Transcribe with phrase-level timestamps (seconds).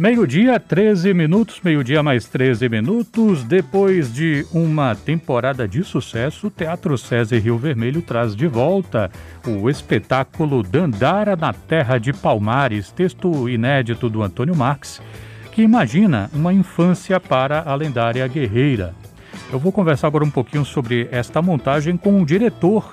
[0.00, 3.44] Meio-dia, 13 minutos, meio-dia mais 13 minutos.
[3.44, 9.10] Depois de uma temporada de sucesso, o Teatro César Rio Vermelho traz de volta
[9.46, 15.02] o espetáculo Dandara na Terra de Palmares, texto inédito do Antônio Marx,
[15.52, 18.94] que imagina uma infância para a lendária guerreira.
[19.52, 22.90] Eu vou conversar agora um pouquinho sobre esta montagem com o diretor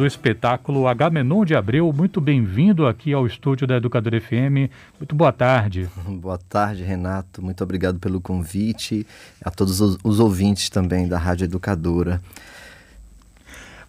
[0.00, 1.92] do espetáculo Agamenon de Abreu.
[1.92, 4.72] Muito bem-vindo aqui ao estúdio da Educadora FM.
[4.98, 5.90] Muito boa tarde.
[6.08, 7.42] Boa tarde, Renato.
[7.42, 9.06] Muito obrigado pelo convite.
[9.44, 12.18] A todos os, os ouvintes também da Rádio Educadora.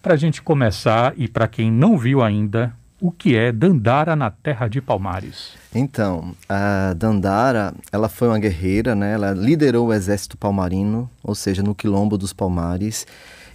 [0.02, 4.30] Para a gente começar, e para quem não viu ainda, o que é Dandara na
[4.30, 5.54] Terra de Palmares?
[5.74, 9.14] Então, a Dandara, ela foi uma guerreira, né?
[9.14, 13.06] Ela liderou o exército palmarino, ou seja, no quilombo dos Palmares.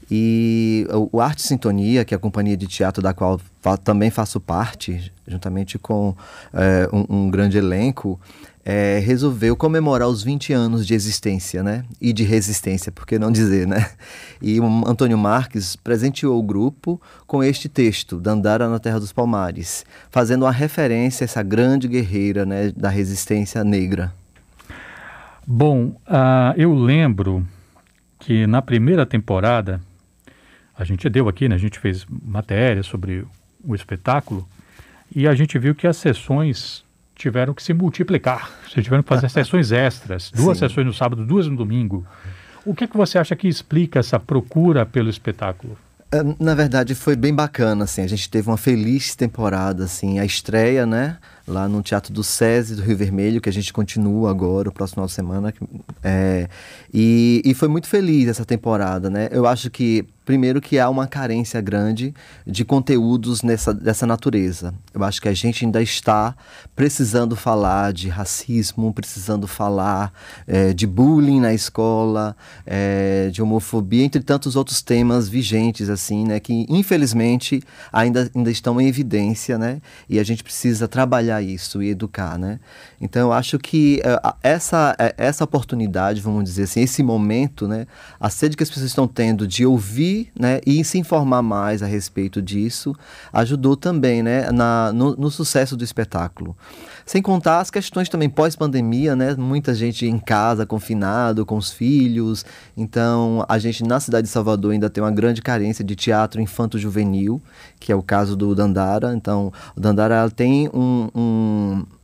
[0.09, 4.39] E o Arte Sintonia, que é a companhia de teatro da qual fa também faço
[4.39, 6.16] parte, juntamente com
[6.53, 8.17] é, um, um, grande elenco,
[8.63, 11.83] é, resolveu comemorar os 20 anos de existência, né?
[11.99, 13.89] E de resistência, por que não dizer, né?
[14.41, 19.85] E o Antônio Marques presenteou o grupo com este texto, Dandara na Terra dos Palmares,
[20.09, 24.13] fazendo uma referência a essa grande guerreira né, da resistência negra.
[25.45, 27.45] Bom, uh, eu lembro
[28.19, 29.81] que na primeira temporada
[30.78, 33.25] a gente deu aqui, né, a gente fez matéria sobre
[33.64, 34.47] o espetáculo
[35.14, 38.52] e a gente viu que as sessões tiveram que se multiplicar.
[38.69, 40.67] Vocês tiveram que fazer sessões extras, duas Sim.
[40.67, 42.06] sessões no sábado, duas no domingo.
[42.64, 45.78] O que é que você acha que explica essa procura pelo espetáculo?
[46.11, 48.02] É, na verdade, foi bem bacana, assim.
[48.02, 50.19] A gente teve uma feliz temporada, assim.
[50.19, 51.17] A estreia, né?
[51.48, 54.95] Lá no Teatro do SESI, do Rio Vermelho, que a gente continua agora, o próximo
[54.95, 55.53] final de semana.
[56.03, 56.50] É,
[56.94, 59.30] e, e foi muito feliz essa temporada, né?
[59.31, 62.14] Eu acho que Primeiro que há uma carência grande
[62.45, 64.73] de conteúdos nessa, dessa natureza.
[64.94, 66.36] Eu acho que a gente ainda está
[66.75, 70.12] precisando falar de racismo, precisando falar
[70.45, 76.42] é, de bullying na escola, é, de homofobia, entre tantos outros temas vigentes, assim, né?
[76.42, 79.81] Que infelizmente ainda, ainda estão em evidência, né?
[80.09, 82.59] E a gente precisa trabalhar isso e educar, né?
[83.00, 87.88] Então acho que é, essa, é, essa oportunidade, vamos dizer assim, esse momento, né?
[88.20, 91.86] A sede que as pessoas estão tendo de ouvir né, e se informar mais a
[91.86, 92.96] respeito disso
[93.31, 96.56] ajudou também né, na, no, no sucesso do espetáculo.
[97.06, 99.34] Sem contar as questões também pós-pandemia, né?
[99.34, 102.44] Muita gente em casa, confinado, com os filhos.
[102.75, 107.42] Então, a gente na cidade de Salvador ainda tem uma grande carência de teatro infanto-juvenil,
[107.80, 109.14] que é o caso do Dandara.
[109.16, 111.26] Então, o Dandara tem um, um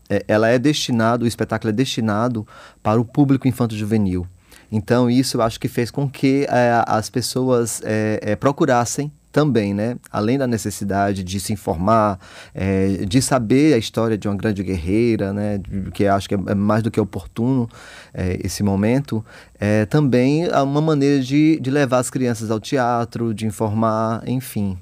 [0.10, 2.48] é, ela é destinado, o espetáculo é destinado
[2.82, 4.28] para o público infanto-juvenil.
[4.72, 9.74] Então, isso eu acho que fez com que é, as pessoas é, é, procurassem também,
[9.74, 9.98] né?
[10.12, 12.20] Além da necessidade de se informar,
[12.54, 15.60] é, de saber a história de uma grande guerreira, né?
[15.94, 17.68] Que acho que é mais do que oportuno
[18.14, 19.26] é, esse momento,
[19.60, 24.78] é, também uma maneira de, de levar as crianças ao teatro, de informar, enfim.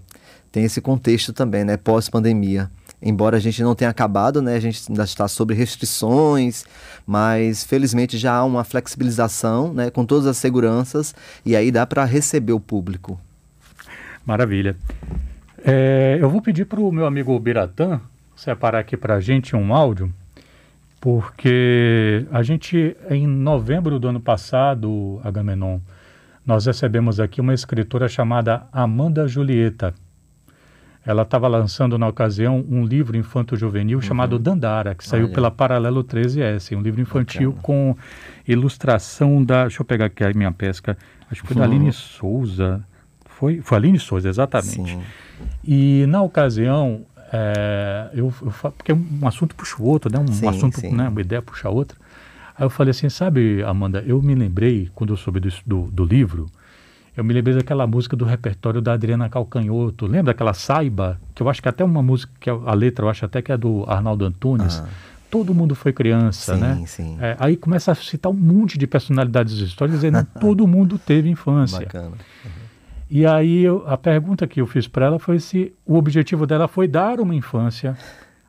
[0.52, 1.78] Tem esse contexto também, né?
[1.78, 2.70] Pós-pandemia
[3.02, 6.64] embora a gente não tenha acabado, né, a gente ainda está sob restrições,
[7.06, 12.06] mas felizmente já há uma flexibilização, né, com todas as seguranças e aí dá para
[12.06, 13.20] receber o público.
[14.26, 14.76] Maravilha.
[15.64, 18.00] É, eu vou pedir para o meu amigo Biratã
[18.36, 20.12] separar aqui para a gente um áudio,
[21.00, 25.80] porque a gente, em novembro do ano passado, Agamenon,
[26.46, 29.94] nós recebemos aqui uma escritora chamada Amanda Julieta
[31.06, 34.02] ela estava lançando na ocasião um livro infanto-juvenil uhum.
[34.02, 37.64] chamado Dandara, que saiu pela Paralelo 13S, um livro infantil Bacana.
[37.64, 37.98] com
[38.48, 39.64] ilustração da.
[39.64, 40.98] Deixa eu pegar aqui a minha pesca.
[41.32, 41.68] Acho que foi uhum.
[41.68, 42.84] da Aline Souza.
[43.26, 44.92] Foi, foi a Aline Souza, exatamente.
[44.92, 45.02] Sim.
[45.64, 47.02] E na ocasião,
[47.34, 50.20] é, eu, eu, porque um assunto puxa o outro, né?
[50.20, 50.94] Um sim, assunto, sim.
[50.94, 51.08] Né?
[51.08, 51.98] uma ideia puxa a outra.
[52.56, 56.04] Aí eu falei assim, sabe, Amanda, eu me lembrei, quando eu soube do, do, do
[56.04, 56.48] livro,
[57.16, 60.06] eu me lembrei daquela música do repertório da Adriana Calcanhoto.
[60.06, 61.20] Lembra aquela Saiba?
[61.36, 63.58] Que eu acho que até uma música, que a letra eu acho até que é
[63.58, 64.80] do Arnaldo Antunes.
[64.80, 64.88] Ah.
[65.30, 66.84] Todo mundo foi criança, sim, né?
[66.86, 67.18] Sim.
[67.22, 71.30] É, aí começa a citar um monte de personalidades históricas dizendo que todo mundo teve
[71.30, 71.80] infância.
[71.80, 72.08] Bacana.
[72.08, 72.52] Uhum.
[73.10, 76.68] E aí eu, a pergunta que eu fiz para ela foi se o objetivo dela
[76.68, 77.98] foi dar uma infância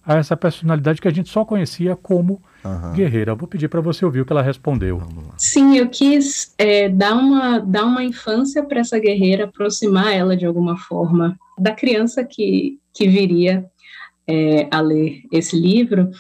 [0.04, 2.92] a essa personalidade que a gente só conhecia como Uhum.
[2.92, 5.02] Guerreira, vou pedir para você ouvir o que ela respondeu.
[5.36, 10.46] Sim, eu quis é, dar, uma, dar uma infância para essa guerreira, aproximar ela de
[10.46, 13.64] alguma forma da criança que, que viria
[14.28, 16.10] é, a ler esse livro.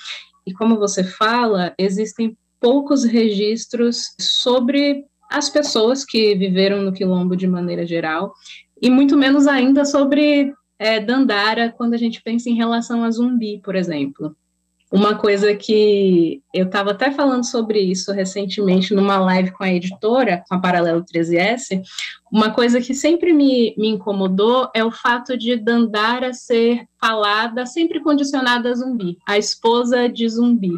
[0.44, 7.46] E como você fala, existem poucos registros sobre as pessoas que viveram no Quilombo de
[7.46, 8.32] maneira geral,
[8.80, 13.60] e muito menos ainda sobre é, Dandara, quando a gente pensa em relação a zumbi,
[13.62, 14.36] por exemplo.
[14.90, 20.44] uma coisa que eu estava até falando sobre isso recentemente numa live com a editora,
[20.46, 21.80] com a Paralelo 13S,
[22.30, 28.00] uma coisa que sempre me, me incomodou é o fato de Dandara ser falada sempre
[28.00, 30.72] condicionada a zumbi, a esposa de zumbi.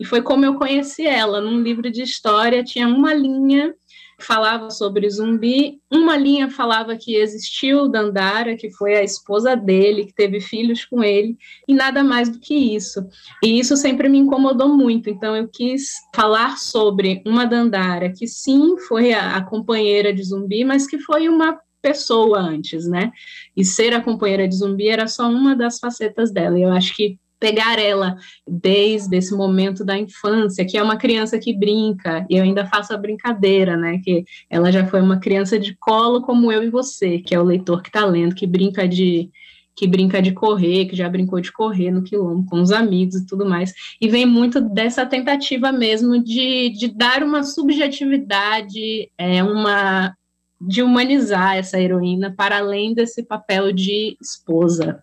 [0.00, 3.74] E foi como eu conheci ela, num livro de história, tinha uma linha
[4.18, 10.14] falava sobre zumbi, uma linha falava que existiu Dandara, que foi a esposa dele, que
[10.14, 11.36] teve filhos com ele,
[11.66, 13.06] e nada mais do que isso.
[13.42, 18.76] E isso sempre me incomodou muito, então eu quis falar sobre uma Dandara que sim
[18.88, 23.12] foi a, a companheira de zumbi, mas que foi uma pessoa antes, né?
[23.56, 26.58] E ser a companheira de zumbi era só uma das facetas dela.
[26.58, 31.38] E eu acho que pegar ela desde esse momento da infância, que é uma criança
[31.38, 35.58] que brinca, e eu ainda faço a brincadeira, né, que ela já foi uma criança
[35.58, 38.86] de colo como eu e você, que é o leitor que está lendo, que brinca
[38.88, 39.30] de
[39.76, 43.24] que brinca de correr, que já brincou de correr no quilombo com os amigos e
[43.24, 50.12] tudo mais, e vem muito dessa tentativa mesmo de, de dar uma subjetividade, é, uma
[50.60, 55.00] de humanizar essa heroína para além desse papel de esposa.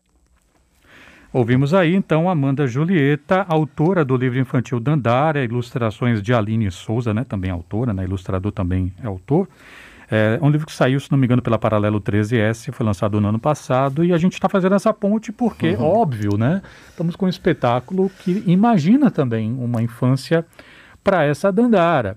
[1.35, 7.25] Ouvimos aí então Amanda Julieta, autora do livro infantil Dandara, ilustrações de Aline Souza, né,
[7.25, 9.45] também autora, né, ilustrador também é autor.
[10.09, 13.27] É um livro que saiu, se não me engano, pela Paralelo 13S, foi lançado no
[13.27, 15.83] ano passado, e a gente está fazendo essa ponte porque, uhum.
[15.83, 16.61] óbvio, né?
[16.87, 20.45] Estamos com um espetáculo que imagina também uma infância
[21.03, 22.15] para essa Dandara.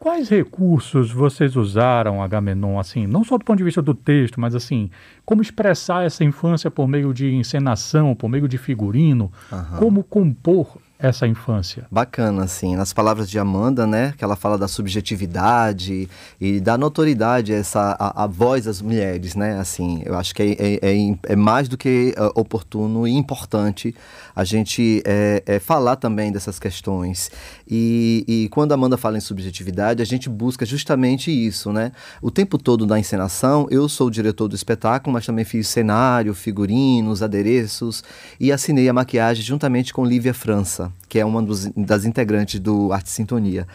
[0.00, 4.54] Quais recursos vocês usaram, Agamenon, assim, não só do ponto de vista do texto, mas
[4.54, 4.90] assim,
[5.26, 9.76] como expressar essa infância por meio de encenação, por meio de figurino, uhum.
[9.78, 11.86] como compor essa infância?
[11.90, 16.08] Bacana, assim, nas palavras de Amanda, né, que ela fala da subjetividade
[16.40, 20.50] e da notoriedade, essa, a, a voz das mulheres, né, assim, eu acho que é,
[20.58, 23.94] é, é, é mais do que uh, oportuno e importante
[24.36, 27.30] a gente é, é, falar também dessas questões.
[27.68, 32.30] E, e quando a Amanda fala em subjetividade, a gente busca justamente isso, né, o
[32.30, 37.22] tempo todo da encenação, eu sou o diretor do espetáculo, mas também fiz cenário, figurinos,
[37.22, 38.04] adereços
[38.38, 42.92] e assinei a maquiagem juntamente com Lívia França que é uma dos, das integrantes do
[42.92, 43.66] Arte Sintonia.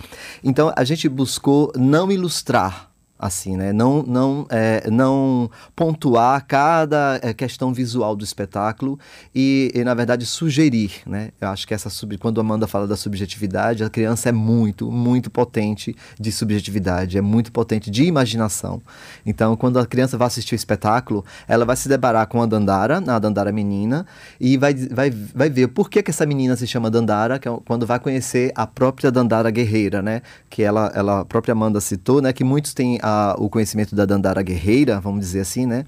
[0.44, 3.71] Então a gente buscou não ilustrar assim, né?
[3.71, 9.00] Não, não, é, não pontuar cada é, questão visual do espetáculo
[9.33, 11.29] e, e, na verdade, sugerir, né?
[11.39, 12.17] Eu acho que essa sub...
[12.17, 17.21] quando a Amanda fala da subjetividade, a criança é muito, muito potente de subjetividade, é
[17.21, 18.81] muito potente de imaginação.
[19.25, 22.97] Então, quando a criança vai assistir o espetáculo, ela vai se deparar com a Dandara,
[23.07, 24.06] a Dandara menina,
[24.39, 27.57] e vai, vai, vai ver por que, que essa menina se chama Dandara, que é
[27.65, 30.21] quando vai conhecer a própria Dandara guerreira, né?
[30.50, 32.33] Que ela, ela a própria Amanda citou, né?
[32.33, 35.85] Que muitos têm a, o conhecimento da Dandara guerreira, vamos dizer assim, né?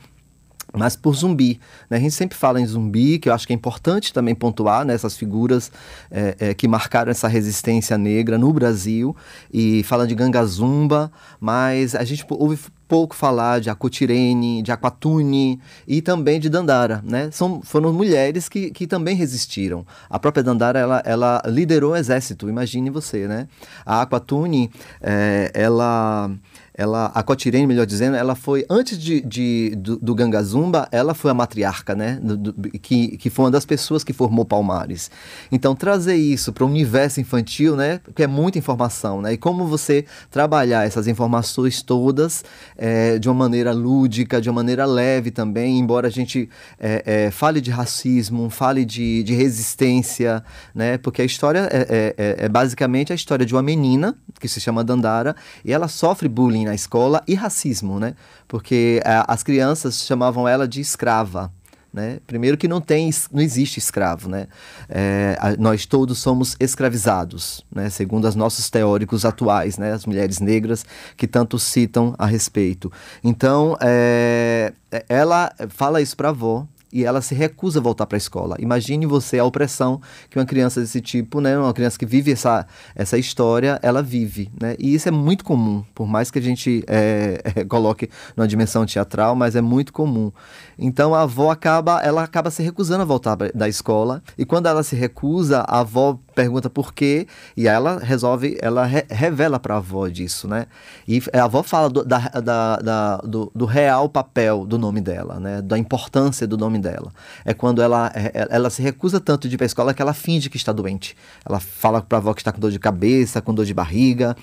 [0.74, 1.60] mas por zumbi.
[1.90, 1.98] Né?
[1.98, 4.96] A gente sempre fala em zumbi, que eu acho que é importante também pontuar né,
[5.10, 5.72] figuras
[6.12, 9.16] é, é, que marcaram essa resistência negra no Brasil,
[9.52, 16.02] e fala de Gangazumba, mas a gente ouve pouco falar de Acotirene, de Aquatune e
[16.02, 17.30] também de Dandara, né?
[17.32, 19.86] São, foram mulheres que, que também resistiram.
[20.10, 23.48] A própria Dandara, ela, ela liderou o exército, imagine você, né?
[23.86, 24.72] A Aquatune,
[25.02, 26.32] é, ela
[26.78, 31.32] ela, a Cotirene, melhor dizendo, ela foi, antes de, de do, do Gangazumba, ela foi
[31.32, 32.20] a matriarca, né?
[32.22, 35.10] Do, do, que, que foi uma das pessoas que formou Palmares.
[35.52, 38.00] Então, trazer isso para o universo infantil, né?
[38.04, 39.34] Porque é muita informação, né?
[39.34, 42.46] E como você trabalhar essas informações todas
[42.78, 46.48] é, de uma maneira lúdica, de uma maneira leve também, embora a gente
[46.80, 50.44] é, é, fale de racismo, fale de, de resistência,
[50.76, 51.00] né?
[51.00, 54.84] Porque a história é, é, é basicamente a história de uma menina, que se chama
[54.84, 58.16] Dandara, e ela sofre bullying na escola e racismo, né?
[58.48, 61.52] Porque é, as crianças chamavam ela de escrava.
[61.94, 62.20] Né?
[62.28, 64.48] Primeiro que não tem, não existe escravo, né?
[64.88, 67.90] É, a, nós todos somos escravizados, né?
[67.90, 69.94] Segundo os nossos teóricos atuais, né?
[69.94, 72.92] As mulheres negras que tanto citam a respeito.
[73.24, 74.74] Então, é,
[75.10, 78.56] ela fala isso para a avó, e ela se recusa a voltar para a escola.
[78.60, 82.66] Imagine você a opressão que uma criança desse tipo, né, uma criança que vive essa,
[82.96, 84.76] essa história, ela vive, né?
[84.80, 88.86] E isso é muito comum, por mais que a gente é, é, coloque numa dimensão
[88.86, 90.32] teatral, mas é muito comum.
[90.78, 94.84] Então a avó acaba, ela acaba se recusando a voltar da escola e quando ela
[94.84, 97.26] se recusa, a avó pergunta por quê
[97.56, 100.68] e aí ela resolve, ela re, revela para a avó disso, né?
[101.08, 105.40] E a avó fala do, da, da, da do, do real papel do nome dela,
[105.40, 105.64] né?
[105.64, 107.12] Da importância do nome dela.
[107.44, 110.02] É quando ela, é, é, ela se recusa tanto de ir para a escola que
[110.02, 111.18] ela finge que está doente.
[111.44, 114.38] Ela fala para a avó que está com dor de cabeça, com dor de barriga,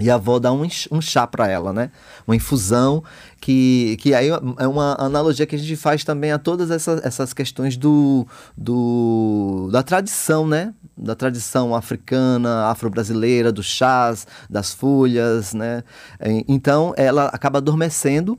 [0.00, 1.90] E a avó dá um, um chá para ela, né?
[2.26, 3.04] Uma infusão,
[3.40, 7.34] que, que aí é uma analogia que a gente faz também a todas essas, essas
[7.34, 10.72] questões do, do, da tradição, né?
[10.96, 15.84] Da tradição africana, afro-brasileira, dos chás, das folhas, né?
[16.48, 18.38] Então ela acaba adormecendo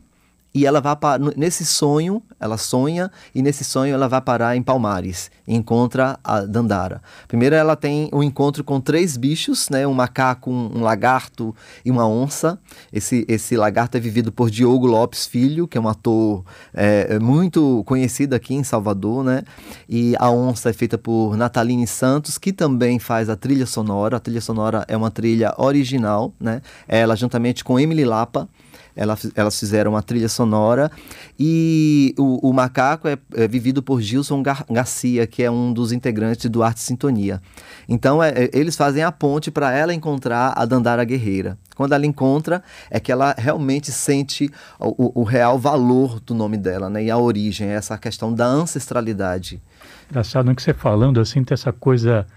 [0.54, 4.62] e ela vai para nesse sonho, ela sonha e nesse sonho ela vai parar em
[4.62, 7.02] Palmares e encontra a Dandara.
[7.28, 11.90] Primeiro ela tem um encontro com três bichos, né, um macaco, um, um, lagarto e
[11.90, 12.60] uma onça.
[12.92, 16.44] Esse esse lagarto é vivido por Diogo Lopes Filho, que é um ator
[16.74, 19.44] é, muito conhecido aqui em Salvador, né?
[19.90, 24.18] E a onça é feita por Nataline Santos, que também faz a trilha sonora.
[24.18, 26.62] A trilha sonora é uma trilha original, né?
[26.88, 28.48] Ela juntamente com Emily Lapa
[28.96, 30.92] ela, elas fizeram uma trilha sonora
[31.40, 35.92] e o, o macaco é, é, vivido por Gilson Gar Garcia, que é um dos
[35.92, 37.42] integrantes do Arte Sintonia.
[37.88, 41.58] Então é, é eles fazem a ponte para ela encontrar a Dandara Guerreira.
[41.76, 46.90] Quando ela encontra, é que ela realmente sente o, o real valor do nome dela,
[46.90, 47.04] né?
[47.04, 49.62] E a origem, essa questão da ancestralidade.
[50.10, 52.28] Engraçado, no que você falando, assim, tem essa coisa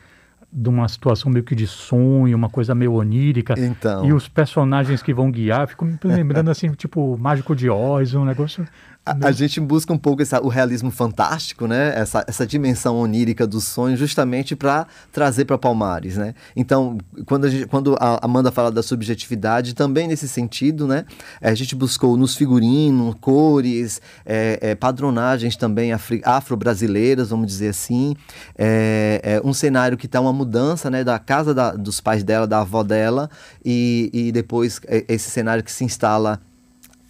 [0.57, 3.55] de uma situação meio que de sonho, uma coisa meio onírica.
[3.59, 4.07] Então.
[4.07, 8.25] E os personagens que vão guiar, fico me lembrando assim, tipo, Mágico de Oz, um
[8.25, 8.67] negócio
[9.07, 11.93] a, a, gente busca um pouco essa, o realismo fantástico, né?
[11.97, 16.35] Essa, essa dimensão onírica do sonho, justamente para trazer para Palmares, né?
[16.57, 21.05] Então, quando a, gente, quando a Amanda fala da subjetividade, também nesse sentido, né?
[21.41, 25.93] A gente buscou nos figurinos, cores, é, é, padronagens também
[26.25, 28.17] afro-brasileiras, vamos dizer assim.
[28.59, 31.05] É, é um cenário que está uma mudança, né?
[31.05, 33.31] Da casa da, dos pais dela, da avó dela,
[33.65, 36.41] e, e depois é, esse cenário que se instala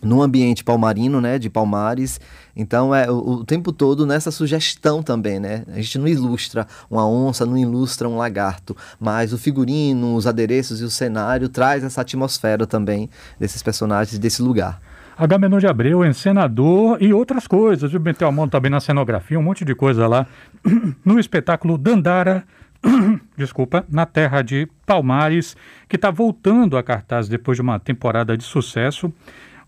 [0.03, 2.21] no ambiente palmarino, né, de Palmares.
[2.55, 5.65] Então é o, o, tempo todo nessa sugestão também, né?
[5.69, 10.81] A gente não ilustra uma onça, não ilustra um lagarto, mas o figurino, os adereços
[10.81, 14.81] e o cenário traz essa atmosfera também desses personagens desse lugar.
[15.19, 17.93] Agamenon de Abreu, encenador e outras coisas.
[17.95, 20.27] O mão também na cenografia, um monte de coisa lá.
[21.05, 22.45] No espetáculo Dandara,
[23.37, 25.57] desculpa, na terra de Palmares,
[25.89, 29.13] que está voltando a cartaz depois de uma temporada de sucesso.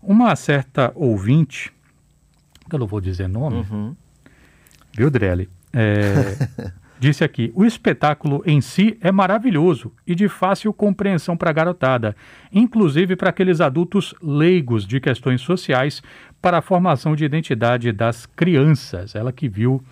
[0.01, 1.71] Uma certa ouvinte,
[2.69, 3.95] que eu não vou dizer nome, uhum.
[4.95, 5.49] viu, Drelli?
[5.73, 6.47] É,
[6.99, 12.15] disse aqui: o espetáculo em si é maravilhoso e de fácil compreensão para a garotada,
[12.51, 16.01] inclusive para aqueles adultos leigos de questões sociais
[16.41, 19.15] para a formação de identidade das crianças.
[19.15, 19.83] Ela que viu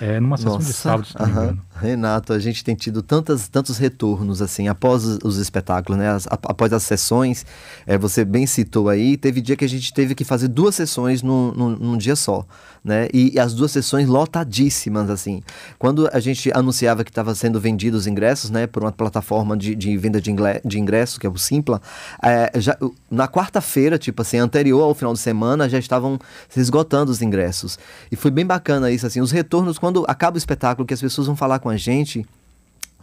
[0.00, 1.62] é, numa sessão Nossa, de sábado, se não me engano.
[1.74, 6.10] Renato, a gente tem tido tantas, tantos retornos assim após os, os espetáculos, né?
[6.10, 7.46] As, após as sessões,
[7.86, 11.22] é, você bem citou aí, teve dia que a gente teve que fazer duas sessões
[11.22, 12.44] num, num, num dia só,
[12.84, 13.08] né?
[13.12, 15.42] E, e, as duas sessões lotadíssimas, assim.
[15.78, 19.74] Quando a gente anunciava que estava sendo vendidos os ingressos, né, por uma plataforma de,
[19.74, 20.32] de venda de,
[20.64, 21.80] de ingressos, que é o Simpla,
[22.22, 22.76] é, já,
[23.10, 27.78] na quarta-feira, tipo assim, anterior ao final de semana, já estavam se esgotando os ingressos.
[28.10, 31.26] E foi bem bacana isso, assim, os retornos quando acaba o espetáculo, que as pessoas
[31.26, 32.26] vão falar com a gente,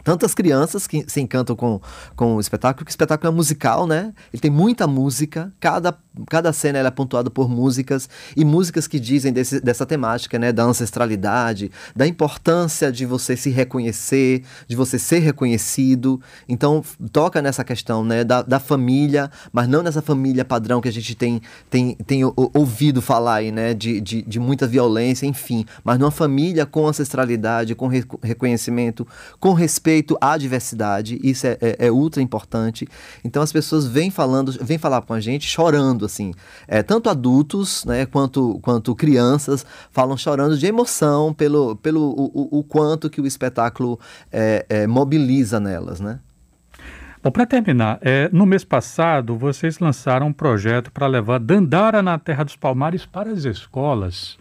[0.02, 1.80] tantas crianças que se encantam com,
[2.16, 4.12] com o espetáculo, que o espetáculo é musical, né?
[4.32, 5.96] Ele tem muita música, cada,
[6.28, 10.52] cada cena é pontuada por músicas, e músicas que dizem desse, dessa temática, né?
[10.52, 16.20] Da ancestralidade, da importância de você se reconhecer, de você ser reconhecido.
[16.48, 18.24] Então, toca nessa questão, né?
[18.24, 23.02] Da, da família, mas não nessa família padrão que a gente tem, tem, tem ouvido
[23.02, 23.74] falar aí, né?
[23.74, 25.64] De, de, de muita violência, enfim.
[25.84, 29.06] Mas numa família com ancestralidade, com re, reconhecimento,
[29.38, 32.86] com respeito respeito à diversidade, isso é, é, é, ultra importante.
[33.24, 36.32] Então as pessoas vêm falando, vêm falar com a gente chorando, assim.
[36.68, 42.64] É, tanto adultos, né, quanto, quanto crianças falam chorando de emoção pelo, pelo o, o,
[42.64, 43.98] quanto que o espetáculo
[44.30, 46.20] é, é mobiliza nelas, né?
[47.22, 52.18] Bom, para terminar, é, no mês passado vocês lançaram um projeto para levar Dandara na
[52.18, 54.38] Terra dos Palmares para as escolas.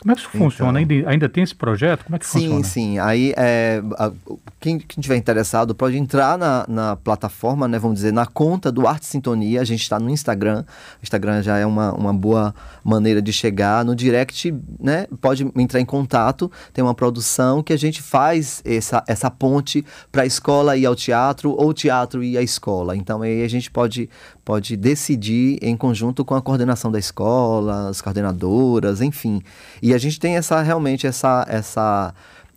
[0.00, 0.78] Como é que isso então, funciona?
[0.78, 2.04] Ainda, ainda tem esse projeto?
[2.04, 2.64] Como é que sim, funciona?
[2.64, 2.98] Sim, sim.
[3.00, 4.12] Aí, é, a,
[4.60, 8.86] quem, quem tiver interessado pode entrar na, na plataforma, né, vamos dizer, na conta do
[8.86, 9.60] Arte Sintonia.
[9.60, 10.64] A gente está no Instagram.
[11.00, 13.84] O Instagram já é uma, uma boa maneira de chegar.
[13.84, 16.50] No direct, né, pode entrar em contato.
[16.72, 20.94] Tem uma produção que a gente faz essa, essa ponte para a escola ir ao
[20.94, 22.96] teatro ou o teatro ir à escola.
[22.96, 24.08] Então, aí a gente pode,
[24.44, 29.42] pode decidir em conjunto com a coordenação da escola, as coordenadoras, enfim.
[29.82, 32.14] E a gente tem essa realmente essa essa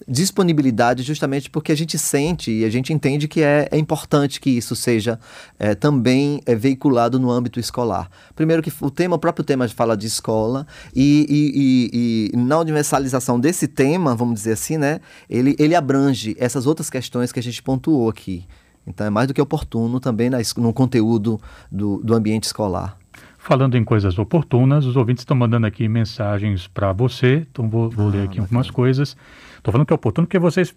[0.08, 4.50] disponibilidade justamente porque a gente sente e a gente entende que é, é importante que
[4.50, 5.20] isso seja
[5.60, 8.10] é, também é, veiculado no âmbito escolar.
[8.36, 12.60] Primeiro que o tema, o próprio tema fala de escola e, e, e, e, na
[12.60, 17.44] universalização desse tema, vamos dizer assim, né, ele, ele abrange essas outras questões que a
[17.44, 18.46] gente pontuou aqui
[18.86, 21.40] Então é mais do que oportuno também na, no conteúdo
[21.72, 23.00] do, do ambiente escolar.
[23.43, 28.10] Falando em coisas oportunas, os ouvintes estão mandando aqui mensagens para você, então vou, vou
[28.10, 29.17] ah, ler aqui algumas coisas.
[29.57, 30.75] Estou falando que é oportuno porque vocês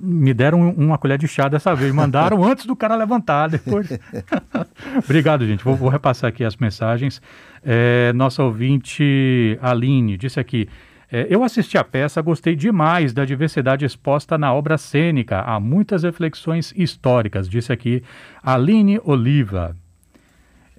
[0.00, 3.96] me deram uma colher de chá dessa vez, mandaram antes do cara levantar, depois.
[5.04, 5.62] Obrigado, gente.
[5.62, 7.22] Vou, vou, repassar aqui as mensagens.
[7.64, 10.68] É, nossa ouvinte Aline disse aqui.
[11.12, 15.42] É, eu assisti a peça, gostei demais da diversidade exposta na obra cênica.
[15.42, 18.02] Há muitas reflexões históricas, disse aqui
[18.42, 19.76] Aline Oliva.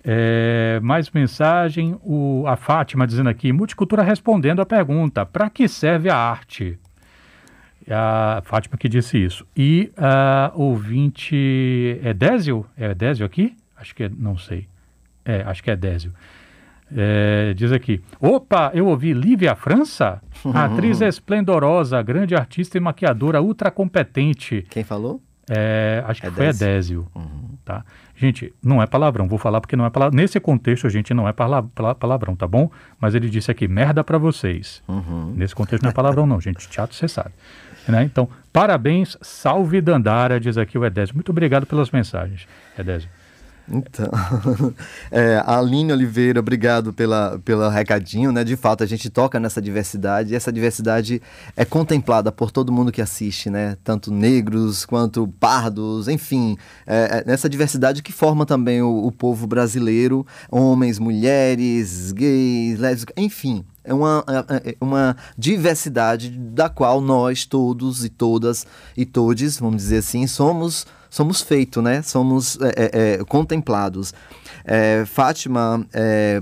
[0.03, 6.09] É, mais mensagem, o, a Fátima dizendo aqui, Multicultura respondendo a pergunta, para que serve
[6.09, 6.79] a arte?
[7.89, 9.45] A Fátima que disse isso.
[9.55, 12.65] E a ouvinte, é Désio?
[12.77, 13.55] É Désio aqui?
[13.75, 14.67] Acho que é, não sei.
[15.25, 16.13] É, acho que é Désio.
[16.95, 20.21] É, diz aqui, opa, eu ouvi Lívia França,
[20.53, 24.65] atriz esplendorosa, grande artista e maquiadora ultra competente.
[24.69, 25.21] Quem falou?
[25.53, 27.05] É, acho que é foi Edésio.
[27.13, 27.57] Uhum.
[27.65, 27.83] Tá?
[28.15, 30.15] Gente, não é palavrão, vou falar porque não é palavrão.
[30.15, 32.71] Nesse contexto, a gente não é palavrão, tá bom?
[32.99, 34.81] Mas ele disse aqui, merda para vocês.
[34.87, 35.33] Uhum.
[35.35, 36.69] Nesse contexto não é palavrão, não, gente.
[36.69, 37.31] Teatro você sabe.
[37.87, 38.03] Né?
[38.03, 41.15] Então, parabéns, salve Dandara, diz aqui o Edésio.
[41.15, 43.09] Muito obrigado pelas mensagens, Edésio.
[43.69, 44.09] Então,
[45.11, 48.43] é, Aline Oliveira, obrigado pela, pelo recadinho, né?
[48.43, 51.21] De fato, a gente toca nessa diversidade e essa diversidade
[51.55, 53.77] é contemplada por todo mundo que assiste, né?
[53.83, 59.47] Tanto negros quanto pardos, enfim, é, é nessa diversidade que forma também o, o povo
[59.47, 67.45] brasileiro, homens, mulheres, gays, lésbicas, enfim, é uma, é, é uma diversidade da qual nós
[67.45, 68.65] todos e todas
[68.95, 72.01] e todes, vamos dizer assim, somos somos feitos, né?
[72.01, 74.13] Somos é, é, é contemplados.
[74.65, 76.41] É, Fátima é,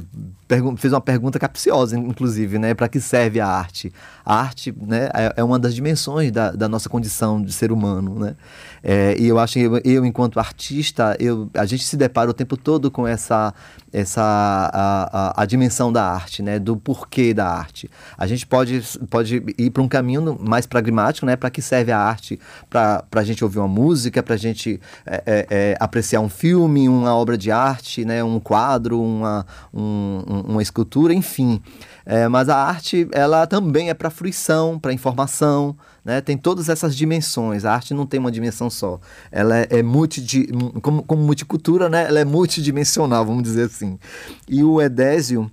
[0.78, 2.74] fez uma pergunta capciosa, inclusive, né?
[2.74, 3.94] Para que serve a arte?
[4.26, 8.18] A arte né, é, é uma das dimensões da, da nossa condição de ser humano,
[8.18, 8.36] né?
[8.82, 12.34] É, e eu acho que eu, eu, enquanto artista, eu, a gente se depara o
[12.34, 13.54] tempo todo com essa,
[13.94, 16.58] essa a, a, a dimensão da arte, né?
[16.58, 17.90] Do porquê da arte.
[18.18, 21.36] A gente pode, pode ir para um caminho mais pragmático, né?
[21.36, 22.40] Para que serve a arte?
[22.70, 26.90] Para a gente ouvir uma música, para a gente é, é, é, apreciar um filme,
[26.90, 28.24] uma obra de arte, né?
[28.24, 31.62] Um quadro, uma, um, uma escultura, enfim.
[32.06, 36.22] É, mas a arte, ela também é para fruição, para informação, né?
[36.22, 37.66] Tem todas essas dimensões.
[37.66, 39.00] A arte não tem uma dimensão só.
[39.32, 40.48] Ela é, é multi,
[40.82, 42.08] como, como multicultura, né?
[42.08, 44.00] Ela é multidimensional, vamos dizer assim.
[44.48, 45.52] E o Edésio,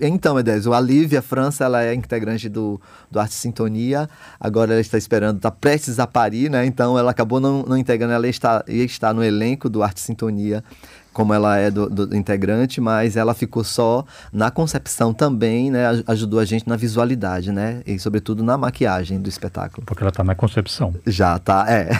[0.00, 4.08] então, Edésio, a Lívia França, ela é integrante do, do Arte Sintonia,
[4.40, 6.66] agora ela está esperando, está prestes a parir, né?
[6.66, 10.64] Então ela acabou não, não integrando, ela está, estar no elenco do Arte Sintonia
[11.12, 16.02] como ela é do, do, integrante, mas ela ficou só na concepção também, né?
[16.06, 17.82] Ajudou a gente na visualidade, né?
[17.84, 19.84] E sobretudo na maquiagem do espetáculo.
[19.84, 20.94] Porque ela está na concepção.
[21.06, 21.90] Já tá, é.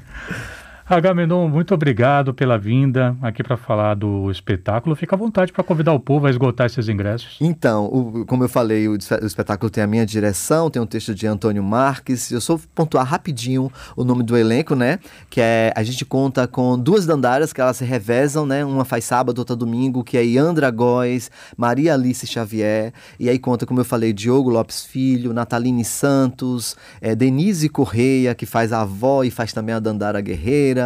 [0.90, 4.96] Agamenon, muito obrigado pela vinda aqui para falar do espetáculo.
[4.96, 7.36] Fica à vontade para convidar o povo a esgotar esses ingressos.
[7.42, 11.14] Então, o, como eu falei, o, o, espetáculo tem a minha direção, tem um texto
[11.14, 12.30] de Antônio Marques.
[12.30, 14.98] Eu só pontuar rapidinho o nome do elenco, né?
[15.28, 18.64] Que é a gente conta com duas dandaras que elas se revezam, né?
[18.64, 22.94] Uma faz sábado, outra domingo, que é Yandra Góes, Maria Alice Xavier.
[23.20, 28.46] E aí conta, como eu falei, Diogo Lopes Filho, Nataline Santos, é, Denise Correia, que
[28.46, 30.77] faz a avó e faz também a Dandara Guerreira.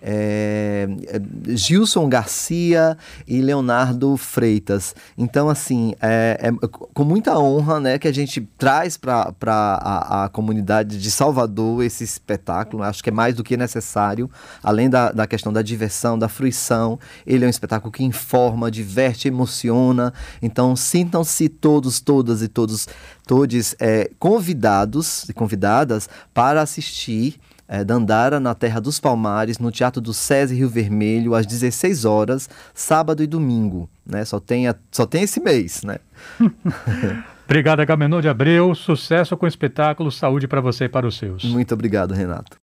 [0.00, 4.94] É, é, Gilson Garcia e Leonardo Freitas.
[5.16, 10.28] Então, assim, é, é com muita honra né, que a gente traz para a, a
[10.28, 12.82] comunidade de Salvador esse espetáculo.
[12.82, 14.30] Acho que é mais do que necessário,
[14.62, 16.98] além da, da questão da diversão, da fruição.
[17.26, 20.12] Ele é um espetáculo que informa, diverte, emociona.
[20.40, 22.88] Então, sintam-se todos, todas e todos,
[23.26, 27.38] todos é, convidados e convidadas para assistir
[27.70, 32.50] é, Dandara, na Terra dos Palmares, no Teatro do SESI Rio Vermelho, às 16 horas,
[32.74, 33.88] sábado e domingo.
[34.04, 34.24] Né?
[34.24, 35.98] Só, tem a, só tem esse mês, né?
[37.46, 38.74] obrigado, Agamenon de Abreu.
[38.74, 40.10] Sucesso com o espetáculo.
[40.10, 41.44] Saúde para você e para os seus.
[41.44, 42.58] Muito obrigado, Renato.